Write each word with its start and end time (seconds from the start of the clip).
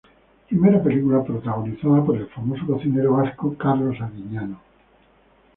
Primera 0.49 0.81
película 0.81 1.23
protagonizada 1.23 2.03
por 2.03 2.17
el 2.17 2.25
famoso 2.29 2.65
cocinero 2.65 3.17
vasco 3.17 3.55
Karlos 3.55 4.01
Arguiñano. 4.01 4.59